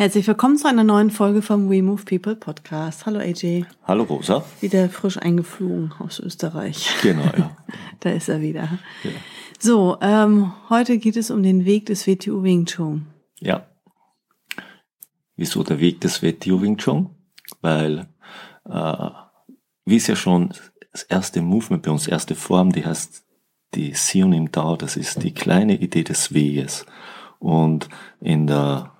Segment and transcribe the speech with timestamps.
[0.00, 3.04] Herzlich willkommen zu einer neuen Folge vom We Move People Podcast.
[3.04, 3.66] Hallo AJ.
[3.84, 4.42] Hallo Rosa.
[4.62, 6.88] Wieder frisch eingeflogen aus Österreich.
[7.02, 7.54] Genau, ja.
[8.00, 8.78] da ist er wieder.
[9.04, 9.10] Ja.
[9.58, 13.08] So, ähm, heute geht es um den Weg des WTU Wing Chun.
[13.40, 13.66] Ja.
[15.36, 17.10] Wieso der Weg des WTU Wing Chun?
[17.60, 18.08] Weil,
[18.64, 19.10] äh,
[19.84, 20.54] wie es ja schon
[20.92, 23.22] das erste Movement bei uns, erste Form, die heißt
[23.74, 26.86] die Sion im Tao, das ist die kleine Idee des Weges.
[27.38, 27.90] Und
[28.22, 28.92] in der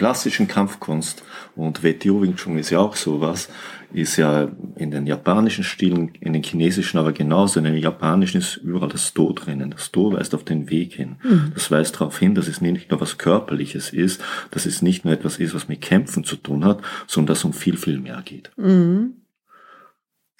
[0.00, 1.22] klassischen Kampfkunst
[1.56, 3.50] und WTO Wing Chun ist ja auch sowas,
[3.92, 8.56] ist ja in den japanischen Stilen, in den chinesischen aber genauso, in den japanischen ist
[8.56, 9.70] überall das Do drinnen.
[9.70, 11.16] Das Do weist auf den Weg hin.
[11.22, 11.52] Mhm.
[11.52, 15.12] Das weist darauf hin, dass es nicht nur was Körperliches ist, dass es nicht nur
[15.12, 18.22] etwas ist, was mit Kämpfen zu tun hat, sondern dass es um viel, viel mehr
[18.24, 18.52] geht.
[18.56, 19.16] Mhm.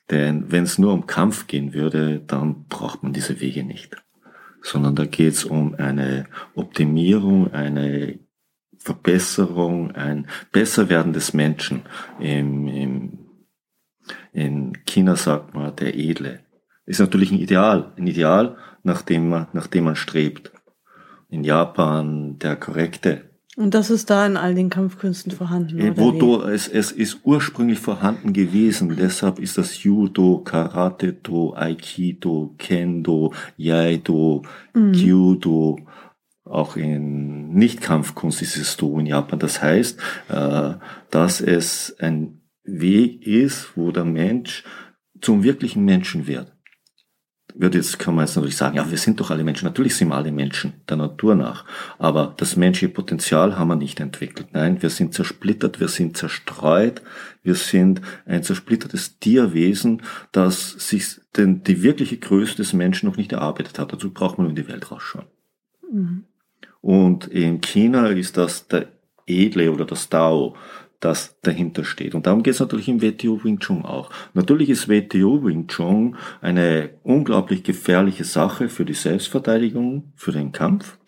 [0.08, 3.94] Denn wenn es nur um Kampf gehen würde, dann braucht man diese Wege nicht.
[4.62, 8.20] Sondern da geht es um eine Optimierung, eine
[8.80, 11.82] Verbesserung, ein Besserwerden des Menschen.
[12.18, 13.18] Im, im,
[14.32, 16.40] in China sagt man der Edle.
[16.86, 20.50] Ist natürlich ein Ideal, ein Ideal, nach dem man, nach dem man strebt.
[21.28, 23.30] In Japan der korrekte.
[23.56, 25.78] Und das ist da in all den Kampfkünsten vorhanden.
[25.78, 28.96] Äh, oder Wo es, es ist ursprünglich vorhanden gewesen.
[28.96, 34.42] Deshalb ist das Judo, Karate-Do, Aikido, Kendo, Jaido,
[34.72, 34.92] mhm.
[34.92, 35.78] Kyudo,
[36.44, 39.38] auch in Nicht-Kampfkunst ist es so in Japan.
[39.38, 40.74] Das heißt, äh,
[41.10, 44.64] dass es ein Weg ist, wo der Mensch
[45.20, 46.52] zum wirklichen Menschen wird.
[47.55, 49.64] Wird jetzt kann man jetzt natürlich sagen, ja, wir sind doch alle Menschen.
[49.64, 51.64] Natürlich sind wir alle Menschen der Natur nach.
[51.98, 54.48] Aber das menschliche Potenzial haben wir nicht entwickelt.
[54.53, 57.03] Nein, wir sind zersplittert, wir sind zerstreut,
[57.43, 63.32] wir sind ein zersplittertes Tierwesen, das sich denn die wirkliche Größe des Menschen noch nicht
[63.32, 63.93] erarbeitet hat.
[63.93, 65.26] Dazu braucht man in die Welt rausschauen.
[65.93, 66.25] Mhm.
[66.80, 68.88] Und in China ist das der
[69.26, 70.56] Edle oder das Tao,
[71.00, 72.14] das dahinter steht.
[72.14, 74.10] Und darum geht es natürlich im WTO Wing Chun auch.
[74.34, 80.98] Natürlich ist WTO Wing Chun eine unglaublich gefährliche Sache für die Selbstverteidigung, für den Kampf.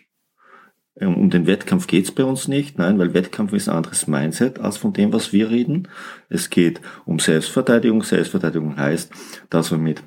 [0.97, 4.07] Ähm, um den Wettkampf geht es bei uns nicht, nein, weil Wettkampf ist ein anderes
[4.07, 5.89] Mindset als von dem, was wir reden.
[6.29, 8.03] Es geht um Selbstverteidigung.
[8.03, 9.13] Selbstverteidigung heißt,
[9.51, 10.03] dass wir mit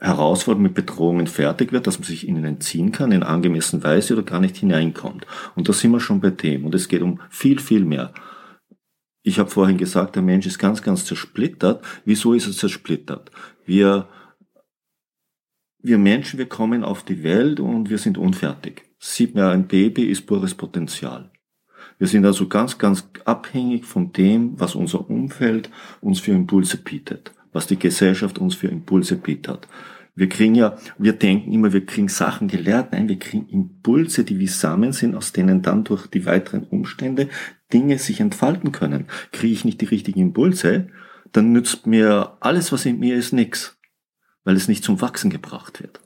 [0.00, 4.22] Herausforderungen mit Bedrohungen fertig wird, dass man sich ihnen entziehen kann in angemessener Weise oder
[4.22, 5.26] gar nicht hineinkommt.
[5.54, 6.64] Und da sind wir schon bei dem.
[6.64, 8.12] Und es geht um viel, viel mehr.
[9.22, 11.84] Ich habe vorhin gesagt, der Mensch ist ganz, ganz zersplittert.
[12.06, 13.30] Wieso ist er zersplittert?
[13.66, 14.08] Wir,
[15.82, 18.84] wir Menschen, wir kommen auf die Welt und wir sind unfertig.
[18.98, 21.30] Sieht man, ein Baby ist pures Potenzial.
[21.98, 27.32] Wir sind also ganz, ganz abhängig von dem, was unser Umfeld uns für Impulse bietet
[27.52, 29.68] was die Gesellschaft uns für Impulse bietet.
[30.14, 32.92] Wir kriegen ja, wir denken immer, wir kriegen Sachen gelehrt.
[32.92, 37.28] Nein, wir kriegen Impulse, die wie Samen sind, aus denen dann durch die weiteren Umstände
[37.72, 39.06] Dinge sich entfalten können.
[39.32, 40.88] Kriege ich nicht die richtigen Impulse,
[41.32, 43.78] dann nützt mir alles, was in mir ist, nichts,
[44.44, 46.00] weil es nicht zum Wachsen gebracht wird.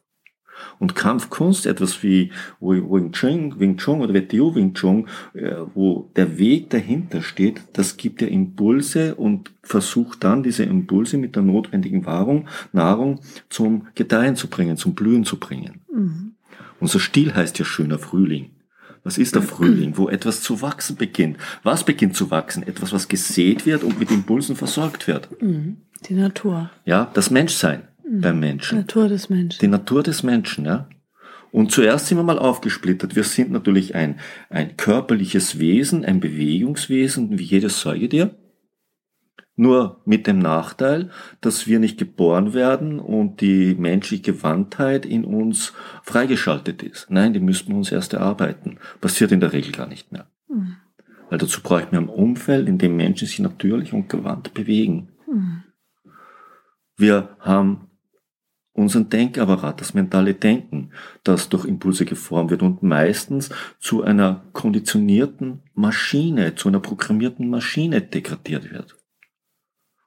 [0.79, 6.39] Und Kampfkunst, etwas wie Wing Chun, Wing Chun oder WTO Wing Chun, äh, wo der
[6.39, 12.07] Weg dahinter steht, das gibt ja Impulse und versucht dann diese Impulse mit der notwendigen
[12.07, 15.81] Wahrung, Nahrung zum Gedeihen zu bringen, zum Blühen zu bringen.
[15.93, 16.33] Mhm.
[16.81, 18.51] Unser Stil heißt ja schöner Frühling.
[19.05, 21.37] Was ist der Frühling, wo etwas zu wachsen beginnt?
[21.63, 22.63] Was beginnt zu wachsen?
[22.63, 25.29] Etwas, was gesät wird und mit Impulsen versorgt wird.
[25.43, 25.77] Mhm.
[26.09, 26.71] Die Natur.
[26.85, 28.79] Ja, das Menschsein beim Menschen.
[28.79, 29.59] Natur des Menschen.
[29.61, 30.89] Die Natur des Menschen, ja.
[31.53, 33.15] Und zuerst sind wir mal aufgesplittert.
[33.15, 34.19] Wir sind natürlich ein,
[34.51, 38.35] ein körperliches Wesen, ein Bewegungswesen, wie jedes Säugetier.
[39.57, 45.73] Nur mit dem Nachteil, dass wir nicht geboren werden und die menschliche Gewandtheit in uns
[46.03, 47.09] freigeschaltet ist.
[47.09, 48.79] Nein, die müssten wir uns erst erarbeiten.
[49.01, 50.27] Passiert in der Regel gar nicht mehr.
[50.49, 50.79] Mhm.
[51.31, 55.11] Weil dazu bräuchten wir ein Umfeld, in dem Menschen sich natürlich und gewandt bewegen.
[55.29, 55.63] Mhm.
[56.97, 57.91] Wir haben
[58.75, 60.91] unseren Denkapparat, das mentale Denken,
[61.23, 68.03] das durch Impulse geformt wird und meistens zu einer konditionierten Maschine, zu einer programmierten Maschine
[68.03, 68.97] degradiert wird.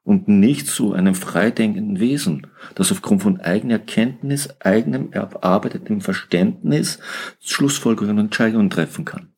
[0.03, 6.99] Und nicht zu einem freidenkenden Wesen, das aufgrund von eigener Erkenntnis, eigenem erarbeitetem Verständnis
[7.41, 9.33] Schlussfolgerungen und Entscheidungen treffen kann.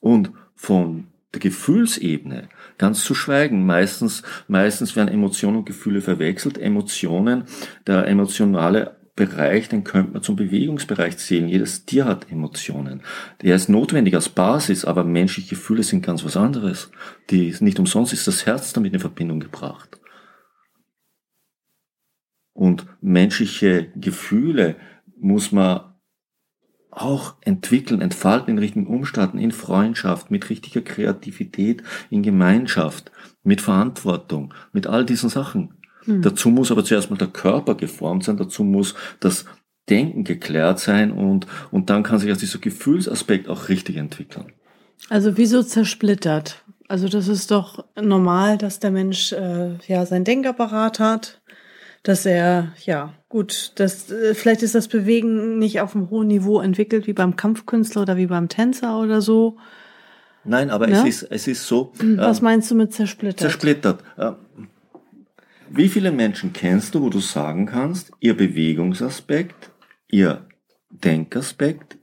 [0.00, 2.48] Und von der Gefühlsebene
[2.80, 3.66] ganz zu schweigen.
[3.66, 6.56] Meistens, meistens werden Emotionen und Gefühle verwechselt.
[6.56, 7.44] Emotionen,
[7.86, 11.46] der emotionale Bereich, den könnte man zum Bewegungsbereich zählen.
[11.46, 13.02] Jedes Tier hat Emotionen.
[13.42, 16.90] Der ist notwendig als Basis, aber menschliche Gefühle sind ganz was anderes.
[17.28, 20.00] Die, nicht umsonst ist das Herz damit in Verbindung gebracht.
[22.54, 24.76] Und menschliche Gefühle
[25.18, 25.89] muss man
[26.90, 34.54] auch entwickeln, entfalten in richtigen Umständen, in Freundschaft, mit richtiger Kreativität, in Gemeinschaft, mit Verantwortung,
[34.72, 35.74] mit all diesen Sachen.
[36.06, 36.22] Mhm.
[36.22, 39.44] Dazu muss aber zuerst mal der Körper geformt sein, dazu muss das
[39.88, 44.52] Denken geklärt sein und, und dann kann sich aus dieser Gefühlsaspekt auch richtig entwickeln.
[45.08, 46.62] Also wieso zersplittert?
[46.86, 51.39] Also das ist doch normal, dass der Mensch äh, ja sein Denkapparat hat,
[52.02, 56.60] dass er ja gut, das äh, vielleicht ist das Bewegen nicht auf einem hohen Niveau
[56.60, 59.58] entwickelt wie beim Kampfkünstler oder wie beim Tänzer oder so.
[60.44, 61.00] Nein, aber ja?
[61.00, 61.92] es ist es ist so.
[62.16, 63.40] Was äh, meinst du mit zersplittert?
[63.40, 64.02] Zersplittert.
[64.16, 64.32] Äh,
[65.68, 69.70] wie viele Menschen kennst du, wo du sagen kannst, ihr Bewegungsaspekt,
[70.08, 70.48] ihr
[70.90, 71.98] Denkaspekt,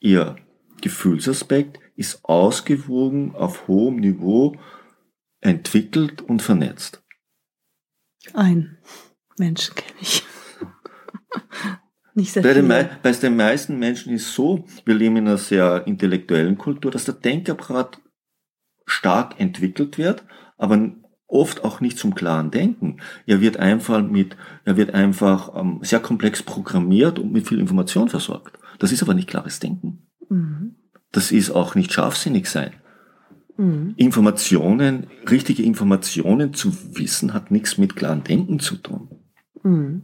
[0.00, 0.36] ihr
[0.80, 4.56] Gefühlsaspekt ist ausgewogen auf hohem Niveau
[5.40, 7.02] entwickelt und vernetzt?
[8.34, 8.78] Ein
[9.38, 10.24] Menschen kenne ich.
[12.14, 15.86] Nicht sehr bei, den, bei den meisten Menschen ist so, wir leben in einer sehr
[15.86, 18.00] intellektuellen Kultur, dass der Denkapparat
[18.86, 20.24] stark entwickelt wird,
[20.56, 20.90] aber
[21.28, 22.96] oft auch nicht zum klaren Denken.
[23.26, 28.08] Er wird einfach mit, er wird einfach ähm, sehr komplex programmiert und mit viel Information
[28.08, 28.58] versorgt.
[28.78, 30.08] Das ist aber nicht klares Denken.
[30.28, 30.74] Mhm.
[31.12, 32.72] Das ist auch nicht scharfsinnig sein.
[33.56, 33.94] Mhm.
[33.96, 39.17] Informationen, richtige Informationen zu wissen, hat nichts mit klarem Denken zu tun.
[39.62, 40.02] Mhm.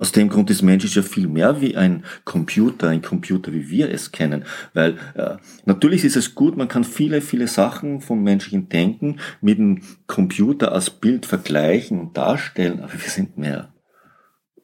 [0.00, 3.90] Aus dem Grund ist Mensch ja viel mehr wie ein Computer, ein Computer, wie wir
[3.90, 4.44] es kennen.
[4.72, 9.58] Weil äh, natürlich ist es gut, man kann viele, viele Sachen vom menschlichen Denken mit
[9.58, 13.74] dem Computer als Bild vergleichen und darstellen, aber wir sind mehr.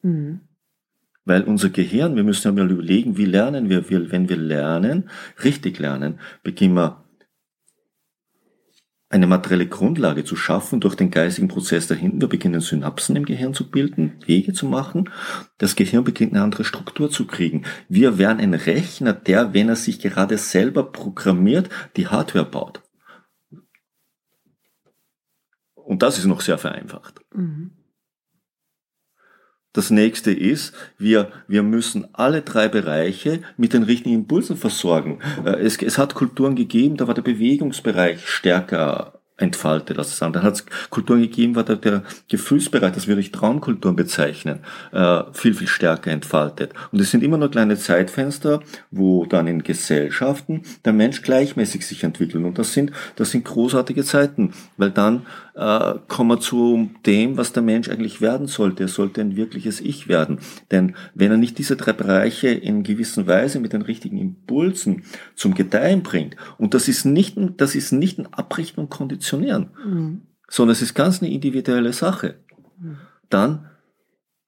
[0.01, 0.39] Mhm.
[1.25, 5.09] Weil unser Gehirn, wir müssen ja mal überlegen, wie lernen wir, wenn wir lernen,
[5.43, 7.04] richtig lernen, beginnen wir
[9.15, 12.19] eine materielle Grundlage zu schaffen durch den geistigen Prozess dahinten.
[12.19, 15.09] Wir beginnen Synapsen im Gehirn zu bilden, Wege zu machen.
[15.57, 17.63] Das Gehirn beginnt eine andere Struktur zu kriegen.
[17.87, 22.81] Wir wären ein Rechner, der, wenn er sich gerade selber programmiert, die Hardware baut.
[25.73, 27.21] Und das ist noch sehr vereinfacht.
[27.33, 27.71] Mhm.
[29.75, 35.19] Das nächste ist, wir, wir müssen alle drei Bereiche mit den richtigen Impulsen versorgen.
[35.43, 40.43] Äh, es, es hat Kulturen gegeben, da war der Bewegungsbereich stärker entfaltet als das andere.
[40.43, 44.59] Dann hat es Kulturen gegeben, war der, der Gefühlsbereich, das würde ich Traumkulturen bezeichnen,
[44.91, 46.73] äh, viel, viel stärker entfaltet.
[46.91, 48.61] Und es sind immer nur kleine Zeitfenster,
[48.91, 52.45] wo dann in Gesellschaften der Mensch gleichmäßig sich entwickelt.
[52.45, 57.53] Und das sind, das sind großartige Zeiten, weil dann äh, kommen wir zu dem, was
[57.53, 58.83] der Mensch eigentlich werden sollte.
[58.83, 60.39] Er sollte ein wirkliches Ich werden.
[60.71, 65.03] Denn wenn er nicht diese drei Bereiche in gewisser Weise mit den richtigen Impulsen
[65.35, 68.89] zum Gedeihen bringt, und das ist nicht, das ist nicht ein Abrichten und
[69.29, 70.21] Konditionieren, mhm.
[70.49, 72.35] sondern es ist ganz eine individuelle Sache,
[72.79, 72.97] mhm.
[73.29, 73.69] dann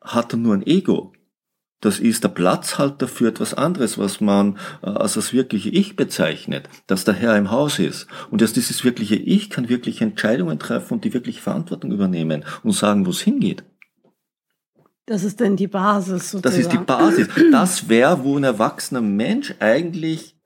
[0.02, 1.14] hat er nur ein Ego.
[1.80, 6.70] Das ist der Platzhalter für etwas anderes, was man äh, als das wirkliche Ich bezeichnet,
[6.88, 8.08] dass der Herr im Haus ist.
[8.32, 12.72] Und dass dieses wirkliche Ich kann wirklich Entscheidungen treffen und die wirkliche Verantwortung übernehmen und
[12.72, 13.64] sagen, wo es hingeht.
[15.06, 16.42] Das ist denn die Basis sozusagen.
[16.42, 17.28] Das ist die Basis.
[17.52, 20.37] Das wäre, wo ein erwachsener Mensch eigentlich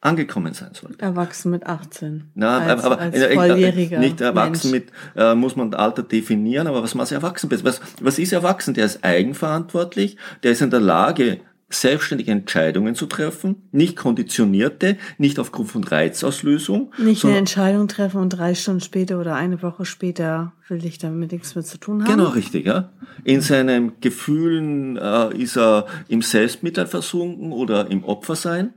[0.00, 1.00] angekommen sein sollte.
[1.00, 2.30] Erwachsen mit 18.
[2.34, 4.86] Na, als, aber als volljähriger nicht erwachsen Mensch.
[4.86, 7.64] mit äh, muss man Alter definieren, aber was man als erwachsen ist.
[7.64, 8.74] Was, was ist erwachsen?
[8.74, 15.40] Der ist eigenverantwortlich, der ist in der Lage, selbstständige Entscheidungen zu treffen, nicht konditionierte, nicht
[15.40, 16.92] aufgrund von Reizauslösung.
[16.98, 21.32] Nicht eine Entscheidung treffen und drei Stunden später oder eine Woche später will ich damit
[21.32, 22.10] nichts mehr zu tun haben.
[22.10, 22.92] Genau, richtig, ja.
[23.24, 28.72] In seinen Gefühlen äh, ist er im Selbstmitleid versunken oder im Opfersein.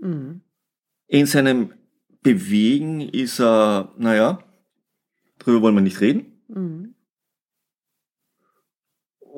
[0.00, 0.42] Mhm.
[1.06, 1.72] In seinem
[2.22, 4.42] Bewegen ist er, naja,
[5.38, 6.42] darüber wollen wir nicht reden.
[6.48, 6.94] Mhm.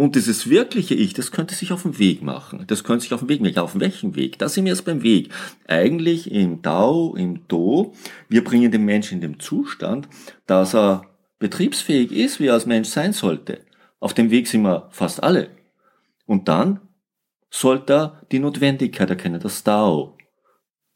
[0.01, 2.65] Und dieses wirkliche Ich, das könnte sich auf den Weg machen.
[2.69, 3.59] Das könnte sich auf den Weg machen.
[3.59, 4.39] Auf welchen Weg?
[4.39, 5.31] Da sind wir jetzt beim Weg.
[5.69, 7.93] Eigentlich im Dao, im Do,
[8.29, 10.09] wir bringen den Menschen in den Zustand,
[10.47, 11.05] dass er
[11.39, 13.61] betriebsfähig ist, wie er als Mensch sein sollte.
[13.99, 15.51] Auf dem Weg sind wir fast alle.
[16.25, 16.81] Und dann
[17.51, 20.17] sollte er die Notwendigkeit erkennen, das Dao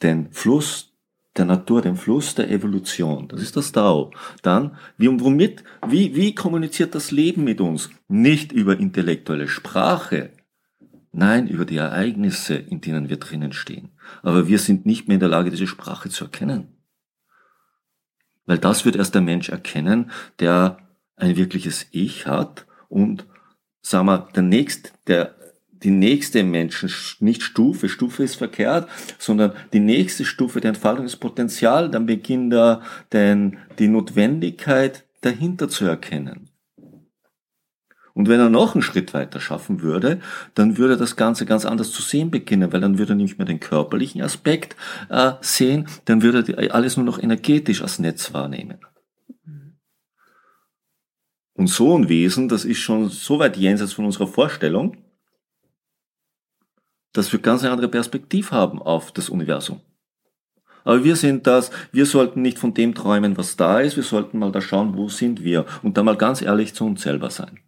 [0.05, 0.93] den Fluss
[1.37, 3.27] der Natur, den Fluss der Evolution.
[3.27, 4.13] Das ist das Tao.
[4.43, 7.91] Dann, wie und womit, wie, wie kommuniziert das Leben mit uns?
[8.07, 10.31] Nicht über intellektuelle Sprache,
[11.11, 13.91] nein, über die Ereignisse, in denen wir drinnen stehen.
[14.23, 16.69] Aber wir sind nicht mehr in der Lage, diese Sprache zu erkennen.
[18.47, 20.79] Weil das wird erst der Mensch erkennen, der
[21.17, 23.27] ein wirkliches Ich hat und,
[23.81, 25.35] sagen wir, der nächste, der,
[25.85, 28.89] die nächste Menschen, nicht Stufe, Stufe ist verkehrt,
[29.19, 32.81] sondern die nächste Stufe der Entfaltung des Potenzial, dann beginnt er
[33.13, 36.49] denn die Notwendigkeit dahinter zu erkennen.
[38.15, 40.21] Und wenn er noch einen Schritt weiter schaffen würde,
[40.55, 43.47] dann würde das Ganze ganz anders zu sehen beginnen, weil dann würde er nicht mehr
[43.47, 44.77] den körperlichen Aspekt
[45.11, 48.79] äh, sehen, dann würde er alles nur noch energetisch als Netz wahrnehmen.
[51.55, 54.97] Und so ein Wesen, das ist schon so weit jenseits von unserer Vorstellung,
[57.15, 59.81] dass wir ganz eine andere Perspektive haben auf das Universum.
[60.85, 64.39] Aber wir sind das, wir sollten nicht von dem träumen, was da ist, wir sollten
[64.39, 67.64] mal da schauen, wo sind wir und dann mal ganz ehrlich zu uns selber sein.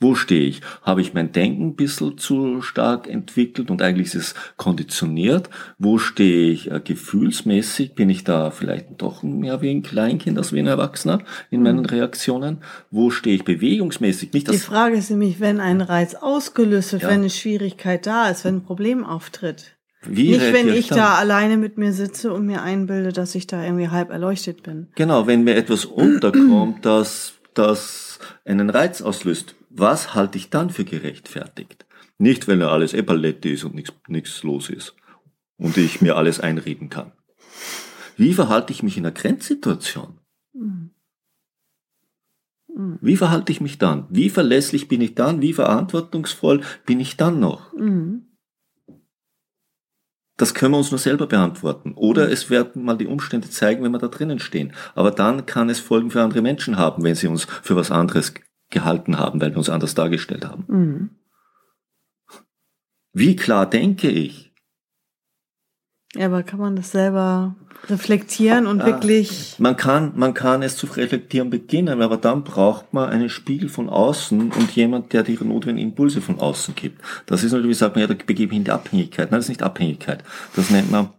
[0.00, 0.60] Wo stehe ich?
[0.82, 5.50] Habe ich mein Denken ein bisschen zu stark entwickelt und eigentlich ist es konditioniert?
[5.76, 7.96] Wo stehe ich äh, gefühlsmäßig?
[7.96, 11.18] Bin ich da vielleicht doch mehr wie ein Kleinkind als wie ein Erwachsener
[11.50, 11.86] in meinen mhm.
[11.86, 12.58] Reaktionen?
[12.92, 14.32] Wo stehe ich bewegungsmäßig?
[14.32, 17.08] Nicht, Die Frage ist nämlich, wenn ein Reiz ausgelöst wird, ja.
[17.08, 19.74] wenn eine Schwierigkeit da ist, wenn ein Problem auftritt.
[20.02, 23.64] Wie Nicht, wenn ich da alleine mit mir sitze und mir einbilde, dass ich da
[23.64, 24.86] irgendwie halb erleuchtet bin.
[24.94, 30.84] Genau, wenn mir etwas unterkommt, das, das einen Reiz auslöst was halte ich dann für
[30.84, 31.86] gerechtfertigt?
[32.18, 33.74] Nicht, wenn er alles Epaletti ist und
[34.08, 34.96] nichts los ist
[35.56, 37.12] und ich mir alles einreden kann.
[38.16, 40.18] Wie verhalte ich mich in einer Grenzsituation?
[43.00, 44.06] Wie verhalte ich mich dann?
[44.10, 45.42] Wie verlässlich bin ich dann?
[45.42, 47.72] Wie verantwortungsvoll bin ich dann noch?
[50.36, 51.94] Das können wir uns nur selber beantworten.
[51.94, 54.72] Oder es werden mal die Umstände zeigen, wenn wir da drinnen stehen.
[54.94, 58.34] Aber dann kann es Folgen für andere Menschen haben, wenn sie uns für was anderes
[58.70, 60.64] gehalten haben, weil wir uns anders dargestellt haben.
[60.68, 61.10] Mhm.
[63.12, 64.52] Wie klar denke ich?
[66.14, 67.54] Ja, aber kann man das selber
[67.88, 69.56] reflektieren und ja, wirklich.
[69.58, 73.88] Man kann, man kann es zu reflektieren beginnen, aber dann braucht man einen Spiegel von
[73.88, 77.02] außen und jemand, der die notwendigen Impulse von außen gibt.
[77.26, 79.30] Das ist natürlich, sagt man ja, da begebe ich in die Abhängigkeit.
[79.30, 80.24] Nein, das ist nicht Abhängigkeit.
[80.56, 81.10] Das nennt man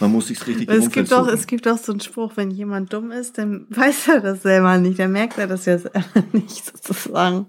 [0.00, 2.92] man muss sich richtig es gibt auch, Es gibt auch so einen Spruch, wenn jemand
[2.92, 4.98] dumm ist, dann weiß er das selber nicht.
[4.98, 6.02] Dann merkt er das ja selber
[6.32, 7.46] nicht sozusagen.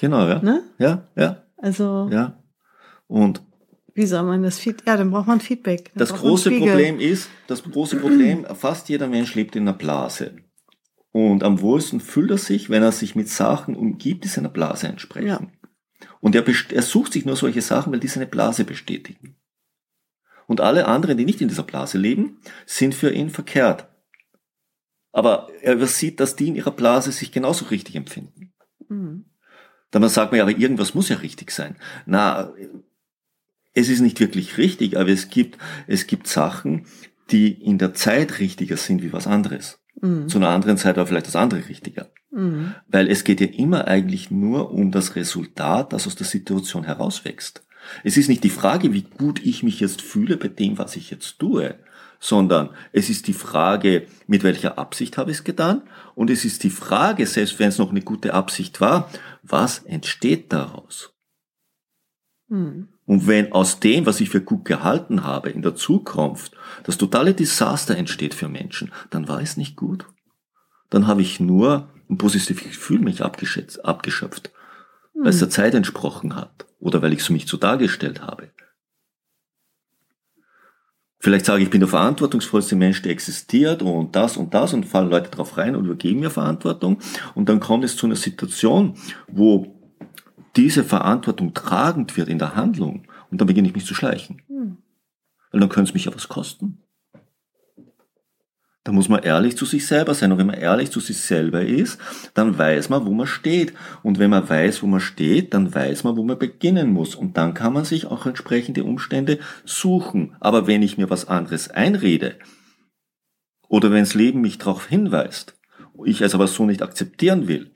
[0.00, 0.40] Genau, ja.
[0.40, 0.62] Ne?
[0.78, 1.42] Ja, ja.
[1.56, 2.08] Also.
[2.12, 2.38] Ja.
[3.06, 3.42] Und.
[3.94, 4.86] Wie soll man das Feedback?
[4.86, 5.86] Ja, dann braucht man Feedback.
[5.86, 10.36] Dann das große Problem ist, das große Problem, fast jeder Mensch lebt in einer Blase.
[11.10, 14.86] Und am wohlsten fühlt er sich, wenn er sich mit Sachen umgibt, die seiner Blase
[14.86, 15.26] entsprechen.
[15.26, 15.40] Ja.
[16.20, 19.37] Und er, er sucht sich nur solche Sachen, weil die seine Blase bestätigen
[20.48, 23.86] und alle anderen, die nicht in dieser Blase leben, sind für ihn verkehrt.
[25.12, 28.52] Aber er übersieht, dass die in ihrer Blase sich genauso richtig empfinden.
[28.88, 29.26] Mhm.
[29.90, 31.76] Dann sagt man ja, aber irgendwas muss ja richtig sein.
[32.06, 32.52] Na,
[33.74, 36.86] es ist nicht wirklich richtig, aber es gibt, es gibt Sachen,
[37.30, 39.80] die in der Zeit richtiger sind wie was anderes.
[40.00, 40.28] Mhm.
[40.28, 42.10] Zu einer anderen Zeit war vielleicht das andere richtiger.
[42.30, 42.74] Mhm.
[42.86, 47.64] Weil es geht ja immer eigentlich nur um das Resultat, das aus der Situation herauswächst.
[48.04, 51.10] Es ist nicht die Frage, wie gut ich mich jetzt fühle bei dem, was ich
[51.10, 51.78] jetzt tue,
[52.20, 55.82] sondern es ist die Frage, mit welcher Absicht habe ich es getan
[56.14, 59.10] und es ist die Frage, selbst wenn es noch eine gute Absicht war,
[59.42, 61.14] was entsteht daraus?
[62.48, 62.88] Hm.
[63.06, 66.52] Und wenn aus dem, was ich für gut gehalten habe, in der Zukunft
[66.84, 70.06] das totale Desaster entsteht für Menschen, dann war es nicht gut.
[70.90, 74.50] Dann habe ich nur ein positives Gefühl mich abgeschöpft,
[75.14, 75.40] weil es hm.
[75.40, 78.50] der Zeit entsprochen hat oder weil ich es mich so dargestellt habe.
[81.20, 84.86] Vielleicht sage ich, ich bin der verantwortungsvollste Mensch, der existiert und das und das und
[84.86, 86.98] fallen Leute drauf rein und übergeben mir Verantwortung
[87.34, 89.74] und dann kommt es zu einer Situation, wo
[90.54, 94.42] diese Verantwortung tragend wird in der Handlung und dann beginne ich mich zu schleichen.
[94.46, 94.78] Hm.
[95.50, 96.82] Weil dann könnte es mich ja was kosten.
[98.84, 100.32] Da muss man ehrlich zu sich selber sein.
[100.32, 102.00] Und wenn man ehrlich zu sich selber ist,
[102.34, 103.74] dann weiß man, wo man steht.
[104.02, 107.14] Und wenn man weiß, wo man steht, dann weiß man, wo man beginnen muss.
[107.14, 110.36] Und dann kann man sich auch entsprechende Umstände suchen.
[110.40, 112.36] Aber wenn ich mir was anderes einrede,
[113.68, 115.58] oder wenn das Leben mich darauf hinweist,
[116.04, 117.72] ich es aber so nicht akzeptieren will,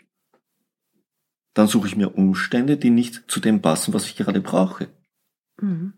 [1.55, 4.89] dann suche ich mir Umstände, die nicht zu dem passen, was ich gerade brauche.
[5.61, 5.95] Mhm.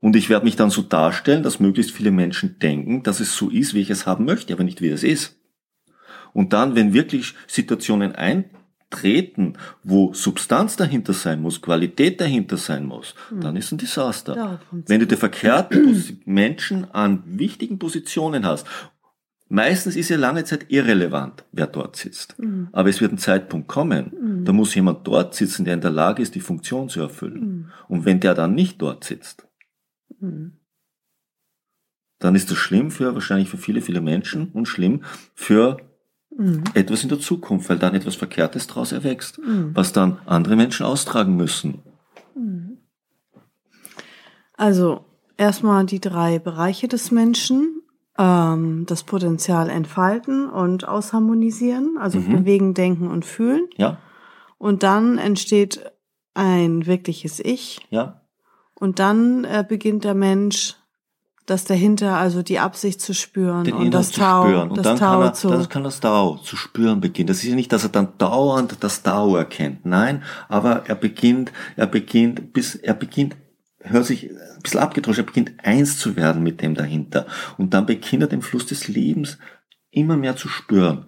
[0.00, 3.50] Und ich werde mich dann so darstellen, dass möglichst viele Menschen denken, dass es so
[3.50, 5.36] ist, wie ich es haben möchte, aber nicht wie es ist.
[6.32, 13.14] Und dann, wenn wirklich Situationen eintreten, wo Substanz dahinter sein muss, Qualität dahinter sein muss,
[13.28, 13.40] hm.
[13.40, 14.36] dann ist ein Desaster.
[14.36, 18.66] Ja, wenn du die verkehrten Menschen an wichtigen Positionen hast,
[19.50, 22.38] meistens ist ja lange Zeit irrelevant, wer dort sitzt.
[22.38, 22.68] Mhm.
[22.72, 24.44] Aber es wird ein Zeitpunkt kommen, mhm.
[24.44, 27.40] da muss jemand dort sitzen, der in der Lage ist, die Funktion zu erfüllen.
[27.40, 27.66] Mhm.
[27.88, 29.48] Und wenn der dann nicht dort sitzt,
[30.20, 30.52] Mhm.
[32.18, 35.78] dann ist das schlimm für wahrscheinlich für viele, viele Menschen und schlimm für
[36.36, 36.64] Mhm.
[36.74, 39.70] etwas in der Zukunft, weil dann etwas Verkehrtes daraus erwächst, Mhm.
[39.74, 41.82] was dann andere Menschen austragen müssen.
[44.56, 45.04] Also
[45.38, 47.82] erstmal die drei Bereiche des Menschen.
[48.18, 52.30] Ähm, das Potenzial entfalten und ausharmonisieren, also Mhm.
[52.30, 53.66] bewegen, denken und fühlen.
[53.76, 53.98] Ja,
[54.58, 55.90] Und dann entsteht
[56.34, 57.80] ein wirkliches Ich.
[57.88, 58.19] ja,
[58.80, 60.74] Und dann äh, beginnt der Mensch,
[61.44, 64.70] das dahinter, also die Absicht zu spüren den und das zu Tau, spüren.
[64.70, 65.48] Und das dann Tau kann, er, zu.
[65.48, 67.26] dann kann das Tao zu spüren beginnen.
[67.26, 69.84] Das ist ja nicht, dass er dann dauernd das Tao erkennt.
[69.84, 73.36] Nein, aber er beginnt, er beginnt, bis er beginnt,
[73.80, 77.26] hört sich ein bisschen abgetauscht, er beginnt eins zu werden mit dem dahinter.
[77.58, 79.38] Und dann beginnt er den Fluss des Lebens
[79.90, 81.04] immer mehr zu spüren.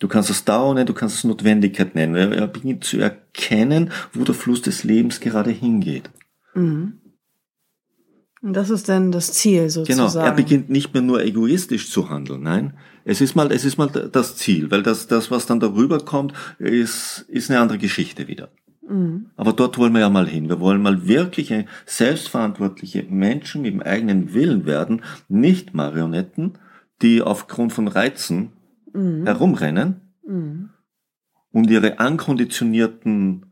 [0.00, 2.32] Du kannst das Dauer nennen, du kannst es Notwendigkeit nennen.
[2.32, 6.10] Er beginnt zu erkennen, wo der Fluss des Lebens gerade hingeht.
[6.56, 7.00] Mhm.
[8.42, 10.12] Und das ist dann das Ziel sozusagen.
[10.12, 12.74] Genau, er beginnt nicht mehr nur egoistisch zu handeln, nein.
[13.04, 16.32] Es ist mal, es ist mal das Ziel, weil das, das, was dann darüber kommt,
[16.58, 18.50] ist, ist eine andere Geschichte wieder.
[18.88, 19.30] Mhm.
[19.36, 20.48] Aber dort wollen wir ja mal hin.
[20.48, 26.58] Wir wollen mal wirkliche, selbstverantwortliche Menschen mit dem eigenen Willen werden, nicht Marionetten,
[27.02, 28.52] die aufgrund von Reizen
[28.92, 29.26] Mhm.
[29.26, 30.70] herumrennen Mhm.
[31.52, 33.45] und ihre ankonditionierten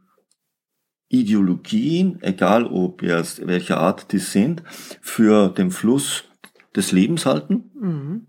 [1.09, 4.63] Ideologien, egal ob jetzt welcher Art die sind,
[5.01, 6.25] für den Fluss
[6.75, 8.27] des Lebens halten, Mhm.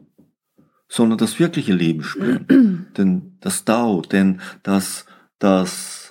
[0.87, 2.87] sondern das wirkliche Leben spüren.
[2.97, 5.05] denn das Tao, denn das,
[5.39, 6.04] das,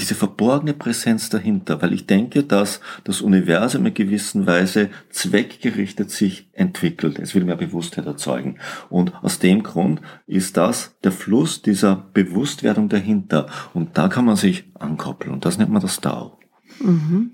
[0.00, 6.48] diese verborgene Präsenz dahinter, weil ich denke, dass das Universum in gewisser Weise zweckgerichtet sich
[6.52, 7.18] entwickelt.
[7.20, 8.58] Es will mehr Bewusstheit erzeugen.
[8.90, 13.46] Und aus dem Grund ist das der Fluss dieser Bewusstwerdung dahinter.
[13.72, 15.32] Und da kann man sich ankoppeln.
[15.32, 16.38] Und das nennt man das Tao.
[16.80, 17.30] Mhm.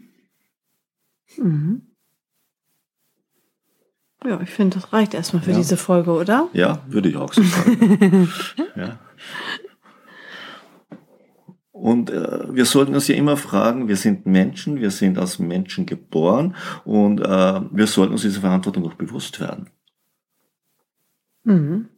[1.38, 1.82] Mhm.
[4.22, 5.56] Ja, ich finde, das reicht erstmal für Ja.
[5.56, 6.48] diese Folge, oder?
[6.52, 8.28] Ja, würde ich auch so sagen.
[8.76, 8.98] ja.
[11.90, 15.86] Und äh, wir sollten uns ja immer fragen, wir sind Menschen, wir sind als Menschen
[15.86, 19.70] geboren und äh, wir sollten uns dieser Verantwortung auch bewusst werden,
[21.44, 21.88] Mhm.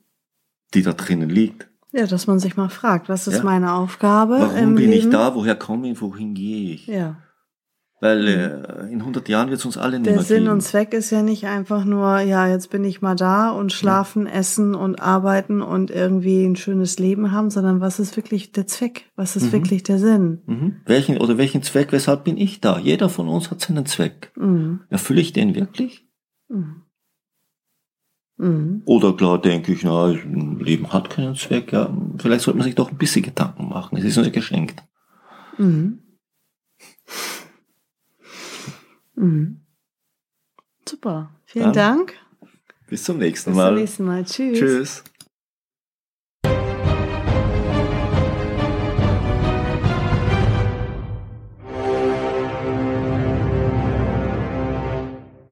[0.74, 1.68] die da drinnen liegt.
[1.92, 3.44] Ja, dass man sich mal fragt, was ist Ja.
[3.44, 4.92] meine Aufgabe Warum bin Leben?
[4.92, 6.86] ich da, woher komme ich, wohin gehe ich?
[6.86, 7.16] Ja.
[8.02, 10.54] Weil äh, in 100 Jahren wird es uns alle nicht Der mehr Sinn geben.
[10.54, 14.26] und Zweck ist ja nicht einfach nur, ja, jetzt bin ich mal da und schlafen,
[14.26, 19.04] essen und arbeiten und irgendwie ein schönes Leben haben, sondern was ist wirklich der Zweck?
[19.14, 19.52] Was ist Mhm.
[19.52, 20.42] wirklich der Sinn?
[20.46, 20.76] Mhm.
[20.84, 22.76] Welchen oder welchen Zweck, weshalb bin ich da?
[22.80, 24.32] Jeder von uns hat seinen Zweck.
[24.34, 24.80] Mhm.
[24.88, 26.04] Erfülle ich den wirklich?
[26.48, 26.82] Mhm.
[28.36, 28.82] Mhm.
[28.84, 31.72] Oder klar denke ich, na, Leben hat keinen Zweck.
[31.72, 33.96] Ja, vielleicht sollte man sich doch ein bisschen Gedanken machen.
[33.96, 34.82] Es ist uns geschenkt.
[39.14, 39.60] Mhm.
[40.88, 41.30] Super.
[41.44, 42.14] Vielen Dann Dank.
[42.88, 43.74] Bis zum nächsten Bis zum Mal.
[43.74, 44.24] nächsten Mal.
[44.24, 44.58] Tschüss.
[44.58, 45.04] Tschüss.